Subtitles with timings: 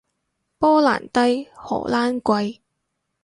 [0.57, 2.57] 波蘭低，荷蘭貴